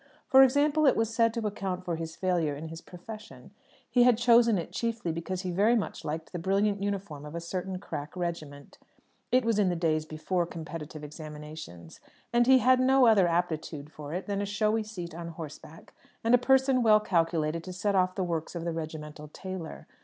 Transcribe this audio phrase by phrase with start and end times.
[0.25, 3.51] For example, it was said to account for his failure in his profession.
[3.87, 7.39] He had chosen it chiefly because he very much liked the brilliant uniform of a
[7.39, 8.79] certain crack regiment
[9.31, 11.99] (it was in the days before competitive examinations);
[12.33, 15.93] and he had no other aptitude for it than a showy seat on horseback,
[16.23, 19.85] and a person well calculated to set off the works of the regimental tailor.